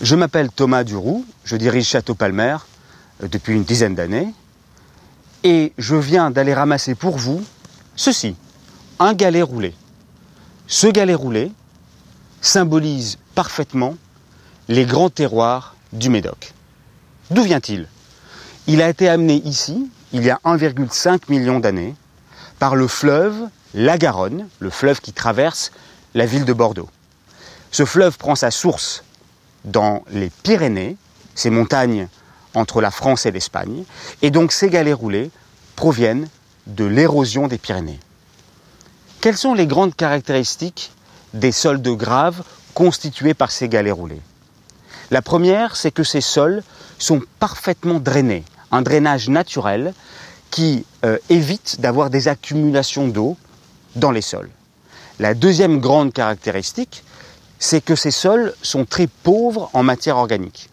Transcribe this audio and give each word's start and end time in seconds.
Je 0.00 0.14
m'appelle 0.14 0.48
Thomas 0.50 0.84
Duroux, 0.84 1.24
je 1.42 1.56
dirige 1.56 1.86
Château 1.86 2.14
Palmer 2.14 2.56
euh, 3.22 3.26
depuis 3.26 3.54
une 3.54 3.64
dizaine 3.64 3.96
d'années 3.96 4.32
et 5.42 5.72
je 5.76 5.96
viens 5.96 6.30
d'aller 6.30 6.54
ramasser 6.54 6.94
pour 6.94 7.18
vous 7.18 7.44
ceci, 7.96 8.36
un 9.00 9.12
galet 9.12 9.42
roulé. 9.42 9.74
Ce 10.68 10.86
galet 10.86 11.14
roulé 11.14 11.50
symbolise 12.40 13.18
parfaitement 13.34 13.96
les 14.68 14.84
grands 14.84 15.10
terroirs 15.10 15.74
du 15.92 16.10
Médoc. 16.10 16.54
D'où 17.32 17.42
vient-il? 17.42 17.88
Il 18.68 18.82
a 18.82 18.88
été 18.88 19.08
amené 19.08 19.42
ici, 19.44 19.90
il 20.12 20.22
y 20.22 20.30
a 20.30 20.38
1,5 20.44 21.22
million 21.28 21.58
d'années, 21.58 21.96
par 22.60 22.76
le 22.76 22.86
fleuve 22.86 23.48
la 23.74 23.98
Garonne, 23.98 24.46
le 24.60 24.70
fleuve 24.70 25.00
qui 25.00 25.12
traverse 25.12 25.72
la 26.14 26.24
ville 26.24 26.44
de 26.44 26.52
Bordeaux. 26.52 26.88
Ce 27.72 27.84
fleuve 27.84 28.16
prend 28.16 28.36
sa 28.36 28.52
source 28.52 29.02
dans 29.64 30.04
les 30.10 30.30
Pyrénées, 30.42 30.96
ces 31.34 31.50
montagnes 31.50 32.08
entre 32.54 32.80
la 32.80 32.90
France 32.90 33.26
et 33.26 33.30
l'Espagne, 33.30 33.84
et 34.22 34.30
donc 34.30 34.52
ces 34.52 34.70
galets 34.70 34.94
roulés 34.94 35.30
proviennent 35.76 36.28
de 36.66 36.84
l'érosion 36.84 37.48
des 37.48 37.58
Pyrénées. 37.58 38.00
Quelles 39.20 39.36
sont 39.36 39.54
les 39.54 39.66
grandes 39.66 39.94
caractéristiques 39.94 40.92
des 41.34 41.52
sols 41.52 41.82
de 41.82 41.92
grave 41.92 42.42
constitués 42.74 43.34
par 43.34 43.50
ces 43.50 43.68
galets 43.68 43.94
roulés? 43.94 44.22
La 45.10 45.22
première, 45.22 45.76
c'est 45.76 45.90
que 45.90 46.04
ces 46.04 46.20
sols 46.20 46.62
sont 46.98 47.22
parfaitement 47.38 48.00
drainés, 48.00 48.44
un 48.70 48.82
drainage 48.82 49.28
naturel 49.28 49.94
qui 50.50 50.84
euh, 51.04 51.18
évite 51.30 51.80
d'avoir 51.80 52.10
des 52.10 52.28
accumulations 52.28 53.08
d'eau 53.08 53.36
dans 53.96 54.10
les 54.10 54.22
sols. 54.22 54.50
La 55.18 55.34
deuxième 55.34 55.80
grande 55.80 56.12
caractéristique, 56.12 57.02
c'est 57.58 57.80
que 57.80 57.96
ces 57.96 58.10
sols 58.10 58.54
sont 58.62 58.84
très 58.84 59.06
pauvres 59.06 59.70
en 59.72 59.82
matière 59.82 60.16
organique 60.16 60.70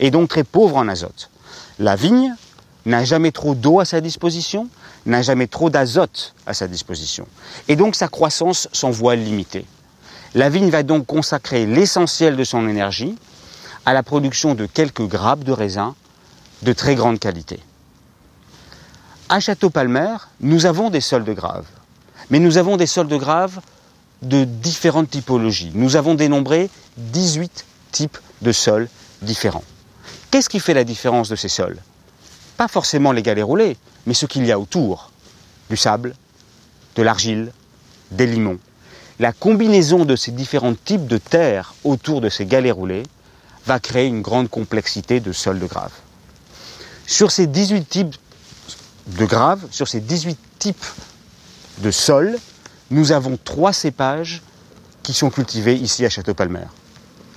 et 0.00 0.10
donc 0.10 0.28
très 0.28 0.44
pauvres 0.44 0.76
en 0.76 0.88
azote. 0.88 1.30
La 1.78 1.96
vigne 1.96 2.34
n'a 2.84 3.04
jamais 3.04 3.32
trop 3.32 3.54
d'eau 3.54 3.80
à 3.80 3.84
sa 3.84 4.00
disposition, 4.00 4.68
n'a 5.04 5.22
jamais 5.22 5.46
trop 5.46 5.70
d'azote 5.70 6.34
à 6.46 6.54
sa 6.54 6.68
disposition. 6.68 7.26
Et 7.68 7.76
donc 7.76 7.94
sa 7.94 8.08
croissance 8.08 8.68
s'en 8.72 8.90
voit 8.90 9.16
limitée. 9.16 9.66
La 10.34 10.48
vigne 10.48 10.70
va 10.70 10.82
donc 10.82 11.06
consacrer 11.06 11.66
l'essentiel 11.66 12.36
de 12.36 12.44
son 12.44 12.68
énergie 12.68 13.16
à 13.84 13.92
la 13.92 14.02
production 14.02 14.54
de 14.54 14.66
quelques 14.66 15.06
grappes 15.06 15.44
de 15.44 15.52
raisin 15.52 15.94
de 16.62 16.72
très 16.72 16.94
grande 16.94 17.18
qualité. 17.18 17.60
À 19.28 19.40
Château-Palmer, 19.40 20.16
nous 20.40 20.66
avons 20.66 20.90
des 20.90 21.00
sols 21.00 21.24
de 21.24 21.32
grave. 21.32 21.66
Mais 22.30 22.38
nous 22.38 22.58
avons 22.58 22.76
des 22.76 22.86
sols 22.86 23.08
de 23.08 23.16
grave 23.16 23.60
de 24.22 24.44
différentes 24.44 25.10
typologies. 25.10 25.72
Nous 25.74 25.96
avons 25.96 26.14
dénombré 26.14 26.70
18 26.96 27.64
types 27.92 28.18
de 28.42 28.52
sols 28.52 28.88
différents. 29.22 29.64
Qu'est-ce 30.30 30.48
qui 30.48 30.60
fait 30.60 30.74
la 30.74 30.84
différence 30.84 31.28
de 31.28 31.36
ces 31.36 31.48
sols? 31.48 31.78
Pas 32.56 32.68
forcément 32.68 33.12
les 33.12 33.22
galets 33.22 33.44
roulés, 33.44 33.76
mais 34.06 34.14
ce 34.14 34.26
qu'il 34.26 34.46
y 34.46 34.52
a 34.52 34.58
autour. 34.58 35.10
Du 35.70 35.76
sable, 35.76 36.14
de 36.94 37.02
l'argile, 37.02 37.52
des 38.10 38.26
limons. 38.26 38.58
La 39.18 39.32
combinaison 39.32 40.04
de 40.04 40.14
ces 40.16 40.30
différents 40.30 40.74
types 40.74 41.06
de 41.06 41.18
terre 41.18 41.74
autour 41.84 42.20
de 42.20 42.28
ces 42.28 42.46
galets 42.46 42.72
roulés 42.72 43.02
va 43.66 43.80
créer 43.80 44.06
une 44.06 44.22
grande 44.22 44.48
complexité 44.48 45.20
de 45.20 45.32
sols 45.32 45.58
de 45.58 45.66
grave. 45.66 45.92
Sur 47.06 47.30
ces 47.30 47.46
18 47.46 47.88
types 47.88 48.16
de 49.06 49.24
grave, 49.24 49.64
sur 49.70 49.88
ces 49.88 50.00
18 50.00 50.38
types 50.58 50.84
de 51.78 51.90
sol, 51.90 52.38
nous 52.90 53.12
avons 53.12 53.38
trois 53.42 53.72
cépages 53.72 54.42
qui 55.02 55.12
sont 55.12 55.30
cultivés 55.30 55.74
ici 55.74 56.04
à 56.04 56.10
Château-Palmer. 56.10 56.66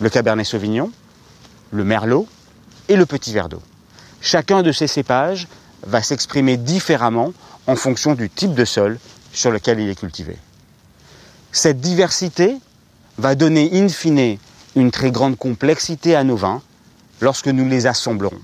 Le 0.00 0.10
Cabernet 0.10 0.46
Sauvignon, 0.46 0.90
le 1.70 1.84
Merlot 1.84 2.26
et 2.88 2.96
le 2.96 3.06
Petit 3.06 3.32
Verdot. 3.32 3.62
Chacun 4.20 4.62
de 4.62 4.72
ces 4.72 4.86
cépages 4.86 5.48
va 5.84 6.02
s'exprimer 6.02 6.56
différemment 6.56 7.32
en 7.66 7.76
fonction 7.76 8.14
du 8.14 8.30
type 8.30 8.54
de 8.54 8.64
sol 8.64 8.98
sur 9.32 9.50
lequel 9.50 9.80
il 9.80 9.88
est 9.88 9.98
cultivé. 9.98 10.36
Cette 11.50 11.80
diversité 11.80 12.56
va 13.18 13.34
donner 13.34 13.70
in 13.72 13.88
fine 13.88 14.38
une 14.74 14.90
très 14.90 15.10
grande 15.10 15.36
complexité 15.36 16.14
à 16.14 16.24
nos 16.24 16.36
vins 16.36 16.62
lorsque 17.20 17.48
nous 17.48 17.68
les 17.68 17.86
assemblerons. 17.86 18.40